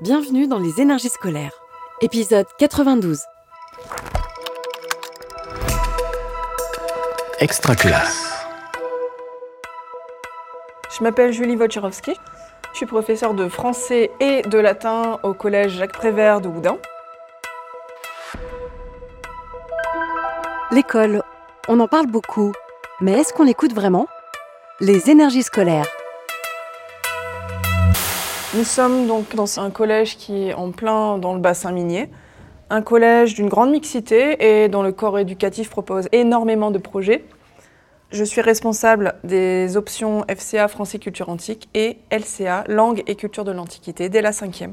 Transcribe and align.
Bienvenue 0.00 0.46
dans 0.46 0.60
les 0.60 0.80
énergies 0.80 1.08
scolaires. 1.08 1.50
Épisode 2.02 2.46
92. 2.56 3.18
Extra 7.40 7.74
classe. 7.74 8.46
Je 10.96 11.02
m'appelle 11.02 11.32
Julie 11.32 11.56
Wojciechowski. 11.56 12.14
Je 12.70 12.76
suis 12.76 12.86
professeure 12.86 13.34
de 13.34 13.48
français 13.48 14.12
et 14.20 14.42
de 14.42 14.58
latin 14.58 15.18
au 15.24 15.34
collège 15.34 15.72
Jacques 15.72 15.94
Prévert 15.94 16.40
de 16.40 16.46
Houdin. 16.46 16.78
L'école, 20.70 21.24
on 21.66 21.80
en 21.80 21.88
parle 21.88 22.06
beaucoup, 22.06 22.52
mais 23.00 23.14
est-ce 23.14 23.32
qu'on 23.32 23.42
l'écoute 23.42 23.74
vraiment? 23.74 24.06
Les 24.78 25.10
énergies 25.10 25.42
scolaires. 25.42 25.88
Nous 28.54 28.64
sommes 28.64 29.06
donc 29.06 29.34
dans 29.34 29.60
un 29.60 29.68
collège 29.68 30.16
qui 30.16 30.48
est 30.48 30.54
en 30.54 30.70
plein 30.70 31.18
dans 31.18 31.34
le 31.34 31.40
bassin 31.40 31.70
minier, 31.70 32.08
un 32.70 32.80
collège 32.80 33.34
d'une 33.34 33.50
grande 33.50 33.70
mixité 33.70 34.62
et 34.62 34.68
dont 34.68 34.82
le 34.82 34.90
corps 34.90 35.18
éducatif 35.18 35.68
propose 35.68 36.08
énormément 36.12 36.70
de 36.70 36.78
projets. 36.78 37.26
Je 38.10 38.24
suis 38.24 38.40
responsable 38.40 39.16
des 39.22 39.76
options 39.76 40.24
FCA 40.34 40.66
Français 40.68 40.98
Culture 40.98 41.28
Antique 41.28 41.68
et 41.74 41.98
LCA 42.10 42.64
Langue 42.68 43.02
et 43.06 43.16
Culture 43.16 43.44
de 43.44 43.52
l'Antiquité 43.52 44.08
dès 44.08 44.22
la 44.22 44.32
cinquième. 44.32 44.72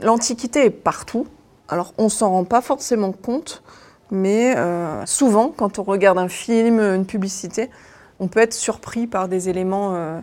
L'Antiquité 0.00 0.64
est 0.64 0.70
partout, 0.70 1.28
alors 1.68 1.94
on 1.96 2.08
s'en 2.08 2.30
rend 2.30 2.44
pas 2.44 2.60
forcément 2.60 3.12
compte, 3.12 3.62
mais 4.10 4.56
euh, 4.56 5.06
souvent 5.06 5.52
quand 5.56 5.78
on 5.78 5.84
regarde 5.84 6.18
un 6.18 6.28
film, 6.28 6.80
une 6.80 7.06
publicité, 7.06 7.70
on 8.18 8.26
peut 8.26 8.40
être 8.40 8.52
surpris 8.52 9.06
par 9.06 9.28
des 9.28 9.48
éléments 9.48 9.94
euh, 9.94 10.18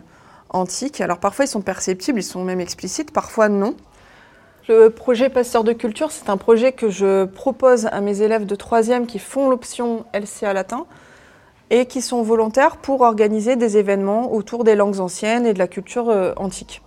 antiques. 0.50 1.00
Alors 1.00 1.18
parfois 1.18 1.44
ils 1.44 1.48
sont 1.48 1.60
perceptibles, 1.60 2.20
ils 2.20 2.24
sont 2.24 2.44
même 2.44 2.60
explicites, 2.60 3.12
parfois 3.12 3.48
non. 3.48 3.74
Le 4.68 4.88
projet 4.88 5.28
Pasteur 5.28 5.62
de 5.62 5.72
culture, 5.72 6.10
c'est 6.10 6.28
un 6.28 6.36
projet 6.36 6.72
que 6.72 6.90
je 6.90 7.24
propose 7.24 7.86
à 7.86 8.00
mes 8.00 8.22
élèves 8.22 8.46
de 8.46 8.56
3e 8.56 9.06
qui 9.06 9.20
font 9.20 9.48
l'option 9.48 10.04
LCA 10.12 10.52
latin 10.52 10.86
et 11.70 11.86
qui 11.86 12.02
sont 12.02 12.22
volontaires 12.22 12.76
pour 12.76 13.02
organiser 13.02 13.54
des 13.54 13.76
événements 13.76 14.32
autour 14.32 14.64
des 14.64 14.74
langues 14.74 14.98
anciennes 14.98 15.46
et 15.46 15.52
de 15.52 15.58
la 15.58 15.68
culture 15.68 16.10
euh, 16.10 16.32
antique. 16.36 16.82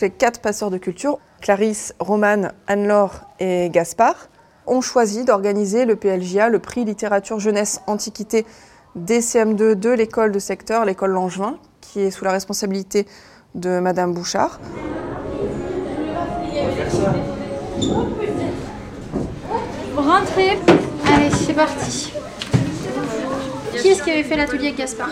Les 0.00 0.10
quatre 0.10 0.40
passeurs 0.40 0.70
de 0.70 0.78
culture, 0.78 1.18
Clarisse, 1.40 1.94
Romane, 2.00 2.52
Anne-Laure 2.66 3.22
et 3.38 3.70
Gaspard, 3.70 4.28
ont 4.66 4.80
choisi 4.80 5.24
d'organiser 5.24 5.84
le 5.84 5.96
PLJA, 5.96 6.48
le 6.48 6.58
prix 6.58 6.84
littérature 6.84 7.38
jeunesse 7.38 7.80
antiquité 7.86 8.44
des 8.94 9.20
CM2 9.20 9.74
de 9.74 9.90
l'école 9.90 10.32
de 10.32 10.38
secteur, 10.38 10.84
l'école 10.84 11.12
Langevin, 11.12 11.58
qui 11.96 12.02
est 12.02 12.10
sous 12.10 12.26
la 12.26 12.32
responsabilité 12.32 13.06
de 13.54 13.80
Madame 13.80 14.12
Bouchard. 14.12 14.60
Rentrez. 19.96 20.58
Allez, 21.06 21.30
c'est 21.30 21.54
parti. 21.54 22.12
Qui 23.80 23.88
est-ce 23.88 24.02
qui 24.02 24.10
avait 24.10 24.24
fait 24.24 24.36
l'atelier 24.36 24.66
avec 24.66 24.76
Gaspard? 24.76 25.08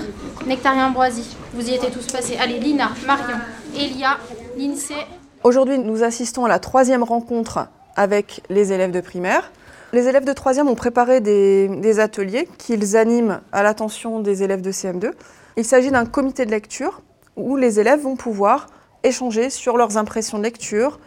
Nectarien 0.47 0.89
Ambroisie. 0.89 1.35
Vous 1.55 1.67
y 1.67 1.73
étiez 1.73 1.91
tous 1.91 2.07
passés. 2.13 2.37
Allez, 2.39 2.61
Lina, 2.61 2.91
Marion, 3.07 3.39
Elia, 3.75 4.19
Lindsay. 4.59 5.07
Aujourd'hui, 5.43 5.79
nous 5.79 6.03
assistons 6.03 6.45
à 6.45 6.49
la 6.51 6.59
troisième 6.59 7.03
rencontre 7.03 7.69
avec 7.97 8.43
les 8.51 8.75
élèves 8.75 8.91
de 8.91 9.01
primaire. 9.01 9.53
Les 9.95 10.07
élèves 10.07 10.27
de 10.27 10.33
troisième 10.35 10.69
ont 10.69 10.75
préparé 10.75 11.23
des, 11.23 11.67
des 11.67 11.99
ateliers 11.99 12.47
qu'ils 12.59 12.95
animent 12.95 13.41
à 13.53 13.63
l'attention 13.63 14.21
des 14.21 14.43
élèves 14.43 14.61
de 14.61 14.71
CM2. 14.71 15.13
Il 15.57 15.65
s'agit 15.65 15.91
d'un 15.91 16.05
comité 16.05 16.47
de 16.47 16.51
lecture 16.51 17.03
où 17.37 17.57
les 17.57 17.79
élèves 17.79 18.01
vont 18.01 18.17
pouvoir 18.17 18.67
échanger 19.05 19.51
sur 19.51 19.77
leurs 19.77 19.97
impressions 19.97 20.39
de 20.39 20.43
lecture, 20.43 20.99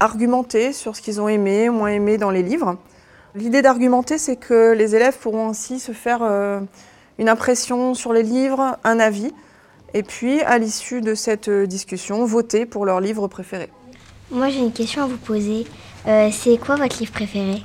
argumenter 0.00 0.72
sur 0.72 0.96
ce 0.96 1.02
qu'ils 1.02 1.20
ont 1.20 1.28
aimé, 1.28 1.68
moins 1.68 1.90
aimé 1.90 2.18
dans 2.18 2.30
les 2.30 2.42
livres. 2.42 2.78
L'idée 3.34 3.62
d'argumenter, 3.62 4.18
c'est 4.18 4.36
que 4.36 4.72
les 4.72 4.96
élèves 4.96 5.18
pourront 5.18 5.48
ainsi 5.48 5.78
se 5.78 5.92
faire 5.92 6.20
euh, 6.22 6.60
une 7.18 7.28
impression 7.28 7.94
sur 7.94 8.12
les 8.12 8.22
livres, 8.22 8.76
un 8.84 8.98
avis, 8.98 9.32
et 9.94 10.02
puis 10.02 10.40
à 10.42 10.58
l'issue 10.58 11.00
de 11.00 11.14
cette 11.14 11.48
euh, 11.48 11.66
discussion, 11.66 12.24
voter 12.24 12.66
pour 12.66 12.84
leur 12.84 13.00
livre 13.00 13.28
préféré. 13.28 13.70
Moi 14.30 14.48
j'ai 14.48 14.60
une 14.60 14.72
question 14.72 15.02
à 15.02 15.06
vous 15.06 15.18
poser. 15.18 15.66
Euh, 16.08 16.30
c'est 16.32 16.58
quoi 16.58 16.76
votre 16.76 16.98
livre 16.98 17.12
préféré? 17.12 17.62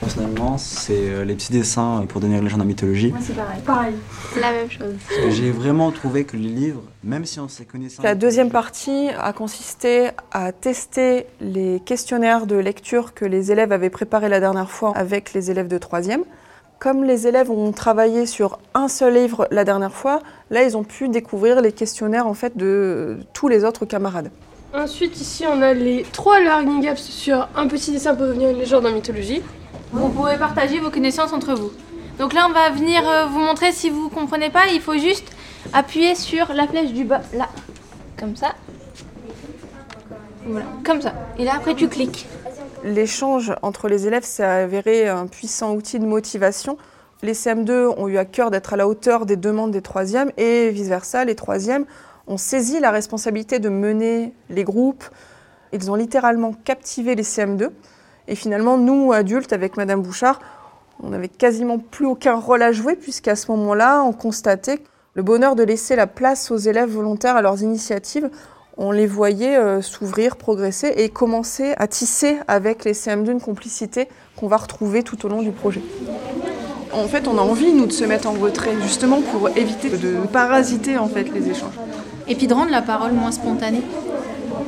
Personnellement, 0.00 0.56
c'est 0.56 1.10
euh, 1.10 1.24
les 1.24 1.34
petits 1.34 1.52
dessins 1.52 2.06
pour 2.08 2.22
donner 2.22 2.40
légende 2.40 2.62
en 2.62 2.64
mythologie. 2.64 3.12
c'est 3.20 3.36
pareil. 3.36 3.60
Pareil. 3.66 3.94
La 4.40 4.50
même 4.50 4.70
chose. 4.70 4.94
J'ai 5.28 5.50
vraiment 5.50 5.90
trouvé 5.92 6.24
que 6.24 6.38
les 6.38 6.48
livres, 6.48 6.82
même 7.04 7.26
si 7.26 7.38
on 7.38 7.48
s'est 7.48 7.66
connaissant. 7.66 8.02
La 8.02 8.14
deuxième 8.14 8.50
partie 8.50 9.08
a 9.18 9.34
consisté 9.34 10.08
à 10.32 10.52
tester 10.52 11.26
les 11.40 11.80
questionnaires 11.80 12.46
de 12.46 12.56
lecture 12.56 13.12
que 13.12 13.26
les 13.26 13.52
élèves 13.52 13.72
avaient 13.72 13.90
préparés 13.90 14.30
la 14.30 14.40
dernière 14.40 14.70
fois 14.70 14.92
avec 14.96 15.34
les 15.34 15.50
élèves 15.50 15.68
de 15.68 15.76
troisième. 15.76 16.24
Comme 16.78 17.04
les 17.04 17.26
élèves 17.26 17.50
ont 17.50 17.72
travaillé 17.72 18.24
sur 18.24 18.58
un 18.72 18.88
seul 18.88 19.14
livre 19.14 19.46
la 19.50 19.64
dernière 19.64 19.92
fois, 19.92 20.20
là 20.48 20.62
ils 20.62 20.78
ont 20.78 20.84
pu 20.84 21.10
découvrir 21.10 21.60
les 21.60 21.72
questionnaires 21.72 22.26
en 22.26 22.32
fait 22.32 22.56
de 22.56 23.18
tous 23.34 23.48
les 23.48 23.64
autres 23.64 23.84
camarades. 23.84 24.30
Ensuite, 24.72 25.20
ici, 25.20 25.44
on 25.46 25.60
a 25.62 25.74
les 25.74 26.04
trois 26.12 26.40
learning 26.40 26.80
gaps 26.80 27.02
sur 27.02 27.48
un 27.56 27.66
petit 27.66 27.90
dessin 27.90 28.14
pour 28.14 28.26
devenir 28.26 28.50
une 28.50 28.58
légende 28.58 28.86
en 28.86 28.92
mythologie. 28.92 29.42
Vous 29.92 30.08
pouvez 30.08 30.36
partager 30.36 30.78
vos 30.78 30.90
connaissances 30.90 31.32
entre 31.32 31.54
vous. 31.54 31.72
Donc 32.18 32.32
là, 32.32 32.46
on 32.48 32.52
va 32.52 32.70
venir 32.70 33.08
euh, 33.08 33.26
vous 33.26 33.40
montrer 33.40 33.72
si 33.72 33.90
vous 33.90 34.08
comprenez 34.08 34.50
pas. 34.50 34.68
Il 34.72 34.80
faut 34.80 34.96
juste 34.96 35.32
appuyer 35.72 36.14
sur 36.14 36.52
la 36.52 36.66
flèche 36.68 36.92
du 36.92 37.04
bas, 37.04 37.22
là, 37.34 37.48
comme 38.18 38.36
ça. 38.36 38.54
Voilà, 40.46 40.66
comme 40.84 41.00
ça. 41.00 41.12
Et 41.38 41.44
là, 41.44 41.54
après, 41.56 41.74
tu 41.74 41.88
cliques. 41.88 42.26
L'échange 42.84 43.52
entre 43.62 43.88
les 43.88 44.06
élèves 44.06 44.24
s'est 44.24 44.44
avéré 44.44 45.08
un 45.08 45.26
puissant 45.26 45.74
outil 45.74 45.98
de 45.98 46.06
motivation. 46.06 46.78
Les 47.22 47.34
CM2 47.34 47.94
ont 47.98 48.08
eu 48.08 48.16
à 48.16 48.24
cœur 48.24 48.50
d'être 48.50 48.72
à 48.72 48.76
la 48.76 48.88
hauteur 48.88 49.26
des 49.26 49.36
demandes 49.36 49.72
des 49.72 49.82
troisièmes 49.82 50.32
et 50.38 50.70
vice-versa, 50.70 51.24
les 51.26 51.34
troisièmes 51.34 51.84
ont 52.26 52.38
saisi 52.38 52.80
la 52.80 52.90
responsabilité 52.90 53.58
de 53.58 53.68
mener 53.68 54.32
les 54.48 54.64
groupes. 54.64 55.04
Ils 55.72 55.90
ont 55.90 55.96
littéralement 55.96 56.52
captivé 56.64 57.14
les 57.14 57.22
CM2. 57.22 57.70
Et 58.30 58.36
finalement, 58.36 58.78
nous, 58.78 59.12
adultes, 59.12 59.52
avec 59.52 59.76
Madame 59.76 60.02
Bouchard, 60.02 60.38
on 61.02 61.08
n'avait 61.08 61.28
quasiment 61.28 61.78
plus 61.78 62.06
aucun 62.06 62.36
rôle 62.36 62.62
à 62.62 62.70
jouer, 62.70 62.94
puisqu'à 62.94 63.34
ce 63.34 63.50
moment-là, 63.50 64.04
on 64.04 64.12
constatait 64.12 64.78
le 65.14 65.24
bonheur 65.24 65.56
de 65.56 65.64
laisser 65.64 65.96
la 65.96 66.06
place 66.06 66.52
aux 66.52 66.56
élèves 66.56 66.90
volontaires 66.90 67.34
à 67.34 67.42
leurs 67.42 67.60
initiatives. 67.62 68.30
On 68.76 68.92
les 68.92 69.08
voyait 69.08 69.56
euh, 69.56 69.82
s'ouvrir, 69.82 70.36
progresser 70.36 70.92
et 70.96 71.08
commencer 71.08 71.74
à 71.76 71.88
tisser 71.88 72.38
avec 72.46 72.84
les 72.84 72.92
CM2 72.92 73.32
une 73.32 73.40
complicité 73.40 74.08
qu'on 74.36 74.46
va 74.46 74.58
retrouver 74.58 75.02
tout 75.02 75.26
au 75.26 75.28
long 75.28 75.42
du 75.42 75.50
projet. 75.50 75.82
En 76.92 77.08
fait, 77.08 77.26
on 77.26 77.36
a 77.36 77.42
envie, 77.42 77.72
nous, 77.72 77.86
de 77.86 77.92
se 77.92 78.04
mettre 78.04 78.28
en 78.28 78.32
retrait, 78.32 78.74
justement 78.80 79.22
pour 79.22 79.48
éviter 79.56 79.90
de 79.90 80.18
parasiter 80.32 80.98
en 80.98 81.08
fait, 81.08 81.24
les 81.34 81.50
échanges. 81.50 81.74
Et 82.28 82.36
puis 82.36 82.46
de 82.46 82.54
rendre 82.54 82.70
la 82.70 82.82
parole 82.82 83.10
moins 83.10 83.32
spontanée. 83.32 83.82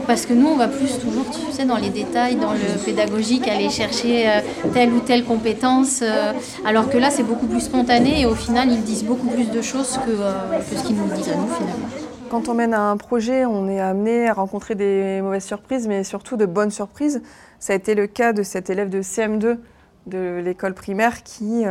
Parce 0.06 0.26
que 0.26 0.32
nous, 0.32 0.48
on 0.48 0.56
va 0.56 0.68
plus 0.68 0.98
toujours, 0.98 1.24
tu 1.30 1.52
sais, 1.52 1.64
dans 1.64 1.76
les 1.76 1.90
détails, 1.90 2.36
dans 2.36 2.52
le 2.52 2.84
pédagogique, 2.84 3.46
aller 3.48 3.70
chercher 3.70 4.28
euh, 4.28 4.40
telle 4.72 4.92
ou 4.92 5.00
telle 5.00 5.24
compétence. 5.24 6.00
euh, 6.02 6.32
alors 6.64 6.90
que 6.90 6.98
là, 6.98 7.10
c'est 7.10 7.22
beaucoup 7.22 7.46
plus 7.46 7.60
spontané 7.60 8.20
et 8.20 8.26
au 8.26 8.34
final, 8.34 8.70
ils 8.70 8.82
disent 8.82 9.04
beaucoup 9.04 9.28
plus 9.28 9.50
de 9.50 9.62
choses 9.62 9.98
que, 10.04 10.10
euh, 10.10 10.58
que 10.58 10.76
ce 10.76 10.84
qu'ils 10.84 10.96
nous 10.96 11.06
disent 11.14 11.28
à 11.30 11.36
nous, 11.36 11.48
finalement. 11.48 11.86
Quand 12.30 12.48
on 12.48 12.54
mène 12.54 12.74
un 12.74 12.96
projet, 12.96 13.44
on 13.44 13.68
est 13.68 13.80
amené 13.80 14.28
à 14.28 14.32
rencontrer 14.32 14.74
des 14.74 15.20
mauvaises 15.22 15.44
surprises, 15.44 15.86
mais 15.86 16.02
surtout 16.02 16.36
de 16.36 16.46
bonnes 16.46 16.70
surprises. 16.70 17.22
Ça 17.60 17.74
a 17.74 17.76
été 17.76 17.94
le 17.94 18.06
cas 18.06 18.32
de 18.32 18.42
cet 18.42 18.70
élève 18.70 18.88
de 18.88 19.02
CM2 19.02 19.58
de 20.06 20.40
l'école 20.44 20.74
primaire 20.74 21.22
qui 21.22 21.64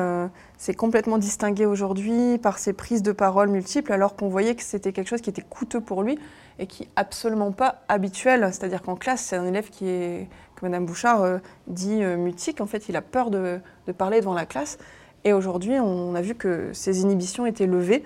s'est 0.61 0.75
complètement 0.75 1.17
distingué 1.17 1.65
aujourd'hui 1.65 2.37
par 2.37 2.59
ses 2.59 2.73
prises 2.73 3.01
de 3.01 3.11
parole 3.11 3.49
multiples, 3.49 3.91
alors 3.91 4.15
qu'on 4.15 4.27
voyait 4.27 4.53
que 4.53 4.61
c'était 4.61 4.93
quelque 4.93 5.07
chose 5.07 5.21
qui 5.21 5.31
était 5.31 5.41
coûteux 5.41 5.81
pour 5.81 6.03
lui 6.03 6.19
et 6.59 6.67
qui 6.67 6.83
est 6.83 6.89
absolument 6.95 7.51
pas 7.51 7.81
habituel. 7.87 8.47
C'est-à-dire 8.51 8.83
qu'en 8.83 8.95
classe, 8.95 9.21
c'est 9.21 9.35
un 9.35 9.47
élève 9.47 9.71
qui 9.71 9.87
est, 9.87 10.29
que 10.55 10.63
Madame 10.63 10.85
Bouchard 10.85 11.23
euh, 11.23 11.39
dit 11.65 12.03
euh, 12.03 12.15
mutique. 12.15 12.61
En 12.61 12.67
fait, 12.67 12.89
il 12.89 12.95
a 12.95 13.01
peur 13.01 13.31
de, 13.31 13.59
parler 13.97 14.19
devant 14.19 14.35
la 14.35 14.45
classe. 14.45 14.77
Et 15.23 15.33
aujourd'hui, 15.33 15.79
on 15.79 16.13
a 16.13 16.21
vu 16.21 16.35
que 16.35 16.69
ses 16.73 17.01
inhibitions 17.01 17.47
étaient 17.47 17.65
levées. 17.65 18.03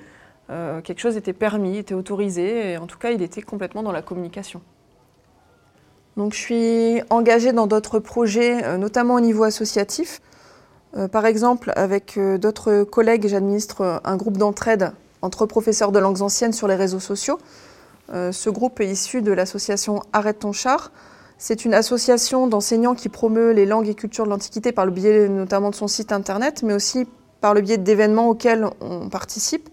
Euh, 0.50 0.80
quelque 0.80 1.00
chose 1.00 1.18
était 1.18 1.34
permis, 1.34 1.76
était 1.80 1.94
autorisé, 1.94 2.72
et 2.72 2.78
en 2.78 2.88
tout 2.88 2.98
cas, 2.98 3.12
il 3.12 3.22
était 3.22 3.42
complètement 3.42 3.84
dans 3.84 3.92
la 3.92 4.02
communication. 4.02 4.62
Donc, 6.16 6.34
je 6.34 6.40
suis 6.40 7.02
engagée 7.10 7.52
dans 7.52 7.68
d'autres 7.68 8.00
projets, 8.00 8.78
notamment 8.78 9.16
au 9.16 9.20
niveau 9.20 9.44
associatif. 9.44 10.22
Euh, 10.98 11.08
par 11.08 11.26
exemple, 11.26 11.74
avec 11.76 12.18
euh, 12.18 12.38
d'autres 12.38 12.84
collègues, 12.84 13.28
j'administre 13.28 13.82
euh, 13.82 13.98
un 14.06 14.16
groupe 14.16 14.38
d'entraide 14.38 14.94
entre 15.22 15.46
professeurs 15.46 15.92
de 15.92 16.00
langues 16.00 16.22
anciennes 16.22 16.54
sur 16.54 16.68
les 16.68 16.76
réseaux 16.76 17.00
sociaux. 17.00 17.40
Ce 18.12 18.52
groupe 18.52 18.80
est 18.82 18.88
issu 18.88 19.24
de 19.24 19.32
l'association 19.32 20.04
Arrête 20.14 20.38
ton 20.38 20.52
char. 20.52 20.92
C'est 21.40 21.66
une 21.66 21.74
association 21.74 22.46
d'enseignants 22.46 22.94
qui 22.94 23.10
promeut 23.10 23.50
les 23.50 23.66
langues 23.66 23.88
et 23.88 23.96
cultures 23.96 24.26
de 24.26 24.30
l'Antiquité 24.30 24.72
par 24.72 24.86
le 24.86 24.92
biais 24.92 25.28
notamment 25.28 25.72
de 25.72 25.76
son 25.76 25.88
site 25.88 26.12
internet, 26.12 26.62
mais 26.62 26.76
aussi 26.76 27.08
par 27.42 27.56
le 27.56 27.62
biais 27.62 27.80
d'événements 27.80 28.30
auxquels 28.30 28.68
on 28.80 29.10
participe. 29.10 29.70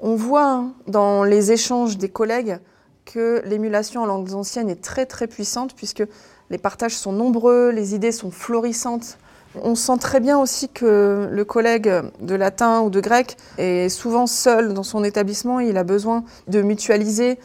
On 0.00 0.16
voit 0.16 0.44
hein, 0.44 0.74
dans 0.86 1.24
les 1.24 1.50
échanges 1.50 1.96
des 1.96 2.10
collègues 2.10 2.58
que 3.06 3.40
l'émulation 3.46 4.02
en 4.02 4.06
langues 4.06 4.34
anciennes 4.34 4.68
est 4.68 4.82
très 4.82 5.06
très 5.06 5.26
puissante 5.26 5.74
puisque 5.74 6.02
les 6.50 6.58
partages 6.58 6.98
sont 6.98 7.12
nombreux, 7.12 7.70
les 7.70 7.94
idées 7.94 8.12
sont 8.12 8.30
florissantes. 8.30 9.16
On 9.62 9.74
sent 9.74 9.98
très 9.98 10.20
bien 10.20 10.38
aussi 10.38 10.68
que 10.68 11.28
le 11.30 11.44
collègue 11.44 11.90
de 12.20 12.34
latin 12.34 12.80
ou 12.80 12.90
de 12.90 13.00
grec 13.00 13.36
est 13.58 13.88
souvent 13.88 14.26
seul 14.26 14.74
dans 14.74 14.82
son 14.82 15.04
établissement. 15.04 15.60
Il 15.60 15.76
a 15.76 15.84
besoin 15.84 16.24
de 16.48 16.60
mutualiser. 16.60 17.38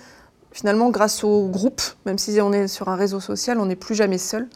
Finalement, 0.51 0.89
grâce 0.89 1.23
au 1.23 1.47
groupe, 1.47 1.81
même 2.05 2.17
si 2.17 2.39
on 2.41 2.51
est 2.51 2.67
sur 2.67 2.89
un 2.89 2.95
réseau 2.95 3.19
social, 3.19 3.59
on 3.59 3.67
n'est 3.67 3.75
plus 3.75 3.93
jamais 3.93 4.17
seul. 4.17 4.47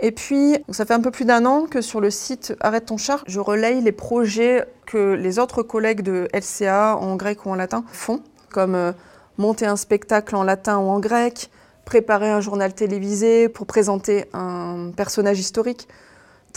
Et 0.00 0.12
puis, 0.12 0.56
ça 0.70 0.84
fait 0.84 0.94
un 0.94 1.00
peu 1.00 1.10
plus 1.10 1.24
d'un 1.24 1.44
an 1.44 1.66
que 1.66 1.80
sur 1.80 2.00
le 2.00 2.10
site 2.10 2.54
Arrête 2.60 2.86
ton 2.86 2.96
char, 2.96 3.24
je 3.26 3.40
relaye 3.40 3.80
les 3.80 3.92
projets 3.92 4.64
que 4.86 5.14
les 5.14 5.38
autres 5.38 5.62
collègues 5.62 6.02
de 6.02 6.28
LCA 6.32 6.96
en 6.96 7.16
grec 7.16 7.46
ou 7.46 7.50
en 7.50 7.56
latin 7.56 7.84
font, 7.92 8.20
comme 8.50 8.74
euh, 8.76 8.92
monter 9.38 9.66
un 9.66 9.76
spectacle 9.76 10.36
en 10.36 10.44
latin 10.44 10.78
ou 10.78 10.88
en 10.88 11.00
grec, 11.00 11.50
préparer 11.84 12.30
un 12.30 12.40
journal 12.40 12.74
télévisé 12.74 13.48
pour 13.48 13.66
présenter 13.66 14.26
un 14.32 14.92
personnage 14.96 15.40
historique, 15.40 15.88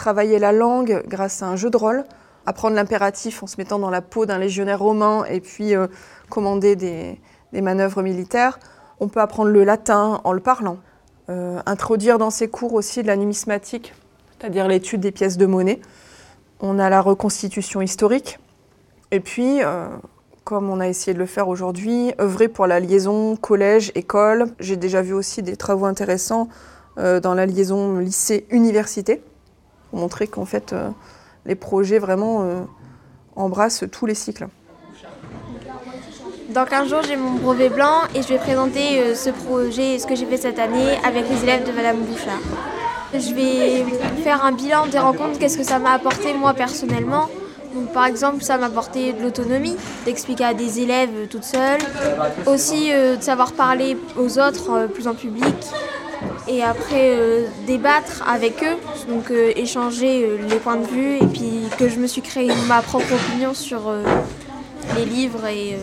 travailler 0.01 0.39
la 0.39 0.51
langue 0.51 1.03
grâce 1.07 1.43
à 1.43 1.45
un 1.45 1.55
jeu 1.55 1.69
de 1.69 1.77
rôle, 1.77 2.03
apprendre 2.47 2.75
l'impératif 2.75 3.43
en 3.43 3.47
se 3.47 3.57
mettant 3.59 3.77
dans 3.77 3.91
la 3.91 4.01
peau 4.01 4.25
d'un 4.25 4.39
légionnaire 4.39 4.79
romain 4.79 5.25
et 5.29 5.39
puis 5.41 5.75
euh, 5.75 5.85
commander 6.27 6.75
des, 6.75 7.21
manœuvres 7.53 8.01
militaires. 8.01 8.57
On 8.99 9.09
peut 9.09 9.21
apprendre 9.21 9.51
le 9.51 9.63
latin 9.63 10.19
en 10.23 10.33
le 10.33 10.39
parlant. 10.39 10.77
Euh, 11.29 11.61
introduire 11.67 12.17
dans 12.17 12.31
ces 12.31 12.47
cours 12.47 12.73
aussi 12.73 13.03
de 13.03 13.07
la 13.07 13.15
numismatique, 13.15 13.93
c'est-à-dire 14.31 14.67
l'étude 14.67 15.01
des 15.01 15.11
pièces 15.11 15.37
de 15.37 15.45
monnaie. 15.45 15.79
On 16.61 16.79
a 16.79 16.89
la 16.89 16.99
reconstitution 16.99 17.79
historique. 17.83 18.39
Et 19.11 19.19
puis, 19.19 19.61
euh, 19.61 19.85
comme 20.45 20.67
on 20.71 20.79
a 20.79 20.87
essayé 20.87 21.13
de 21.13 21.19
le 21.19 21.27
faire 21.27 21.47
aujourd'hui, 21.47 22.11
œuvrer 22.19 22.47
pour 22.47 22.65
la 22.65 22.79
liaison 22.79 23.35
collège-école. 23.35 24.47
J'ai 24.59 24.77
déjà 24.77 25.03
vu 25.03 25.13
aussi 25.13 25.43
des 25.43 25.57
travaux 25.57 25.85
intéressants 25.85 26.47
dans 26.97 27.33
la 27.33 27.45
liaison 27.45 27.99
lycée-université 27.99 29.21
pour 29.91 29.99
montrer 29.99 30.25
qu'en 30.27 30.45
fait, 30.45 30.73
euh, 30.73 30.89
les 31.45 31.55
projets 31.55 31.99
vraiment 31.99 32.41
euh, 32.41 32.61
embrassent 33.35 33.83
tous 33.91 34.05
les 34.05 34.15
cycles. 34.15 34.47
Dans 36.49 36.65
15 36.65 36.89
jours, 36.89 37.01
j'ai 37.03 37.15
mon 37.15 37.31
brevet 37.31 37.69
blanc 37.69 38.01
et 38.15 38.21
je 38.21 38.27
vais 38.29 38.37
présenter 38.37 38.99
euh, 38.99 39.15
ce 39.15 39.29
projet 39.29 39.95
et 39.95 39.99
ce 39.99 40.07
que 40.07 40.15
j'ai 40.15 40.25
fait 40.25 40.37
cette 40.37 40.59
année 40.59 40.97
avec 41.05 41.29
les 41.29 41.43
élèves 41.43 41.67
de 41.67 41.73
Madame 41.73 41.97
Bouchard. 41.97 42.39
Je 43.13 43.33
vais 43.33 43.85
faire 44.23 44.43
un 44.45 44.53
bilan 44.53 44.87
des 44.87 44.97
rencontres, 44.99 45.37
qu'est-ce 45.37 45.57
que 45.57 45.63
ça 45.63 45.79
m'a 45.79 45.91
apporté 45.91 46.33
moi 46.33 46.53
personnellement. 46.53 47.27
Par 47.93 48.05
exemple, 48.05 48.41
ça 48.43 48.57
m'a 48.57 48.67
apporté 48.67 49.11
de 49.11 49.21
l'autonomie, 49.21 49.75
d'expliquer 50.05 50.45
à 50.45 50.53
des 50.53 50.79
élèves 50.79 51.27
toute 51.29 51.43
seule. 51.43 51.79
Aussi 52.45 52.91
de 52.91 53.21
savoir 53.21 53.51
parler 53.51 53.97
aux 54.17 54.39
autres 54.39 54.87
plus 54.87 55.07
en 55.07 55.13
public. 55.13 55.55
Et 56.51 56.61
après, 56.61 57.15
euh, 57.17 57.45
débattre 57.65 58.27
avec 58.27 58.61
eux, 58.61 58.75
donc 59.07 59.31
euh, 59.31 59.53
échanger 59.55 60.25
euh, 60.25 60.37
les 60.49 60.57
points 60.57 60.75
de 60.75 60.85
vue. 60.85 61.15
Et 61.15 61.25
puis 61.25 61.63
que 61.77 61.87
je 61.87 61.97
me 61.97 62.07
suis 62.07 62.21
créé 62.21 62.51
ma 62.67 62.81
propre 62.81 63.13
opinion 63.13 63.53
sur 63.53 63.93
les 64.97 65.05
livres 65.05 65.45
et 65.45 65.77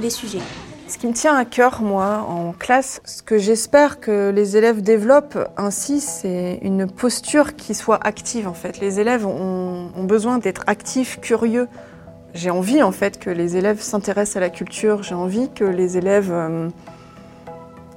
les 0.00 0.08
sujets. 0.08 0.40
Ce 0.88 0.96
qui 0.96 1.06
me 1.06 1.12
tient 1.12 1.36
à 1.36 1.44
cœur, 1.44 1.82
moi, 1.82 2.24
en 2.26 2.52
classe, 2.52 3.02
ce 3.04 3.22
que 3.22 3.36
j'espère 3.36 4.00
que 4.00 4.30
les 4.30 4.56
élèves 4.56 4.80
développent 4.80 5.38
ainsi, 5.58 6.00
c'est 6.00 6.58
une 6.62 6.86
posture 6.86 7.54
qui 7.54 7.74
soit 7.74 7.98
active, 8.02 8.48
en 8.48 8.54
fait. 8.54 8.80
Les 8.80 8.98
élèves 9.00 9.26
ont 9.26 10.04
besoin 10.04 10.38
d'être 10.38 10.62
actifs, 10.68 11.20
curieux. 11.20 11.68
J'ai 12.32 12.50
envie, 12.50 12.82
en 12.82 12.92
fait, 12.92 13.18
que 13.18 13.30
les 13.30 13.56
élèves 13.56 13.80
s'intéressent 13.80 14.36
à 14.36 14.40
la 14.40 14.50
culture. 14.50 15.02
J'ai 15.02 15.16
envie 15.16 15.50
que 15.50 15.64
les 15.64 15.98
élèves 15.98 16.32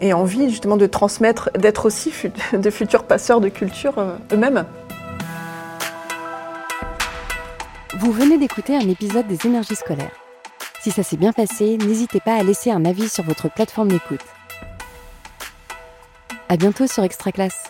aient 0.02 0.14
envie, 0.14 0.50
justement, 0.50 0.78
de 0.78 0.86
transmettre, 0.86 1.50
d'être 1.58 1.86
aussi 1.86 2.14
de 2.54 2.70
futurs 2.70 3.04
passeurs 3.04 3.42
de 3.42 3.50
culture 3.50 3.98
euh, 3.98 4.16
eux-mêmes. 4.34 4.66
Vous 8.00 8.12
venez 8.12 8.38
d'écouter 8.38 8.76
un 8.76 8.88
épisode 8.88 9.28
des 9.28 9.46
énergies 9.46 9.76
scolaires. 9.76 10.16
Si 10.82 10.92
ça 10.92 11.04
s'est 11.04 11.18
bien 11.18 11.34
passé, 11.34 11.78
n'hésitez 11.78 12.22
pas 12.22 12.36
à 12.36 12.44
laisser 12.44 12.72
un 12.72 12.86
avis 12.86 13.10
sur 13.10 13.24
votre 13.24 13.50
plateforme 13.50 13.90
d'écoute. 13.90 14.24
À 16.48 16.56
bientôt 16.56 16.88
sur 16.88 17.04
Extra 17.04 17.32
Classe. 17.32 17.66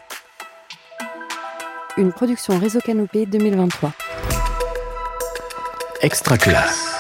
Une 1.98 2.14
production 2.14 2.58
Réseau 2.60 2.80
Canopé 2.80 3.26
2023. 3.26 3.92
Extra 6.02 6.38
classe. 6.38 6.99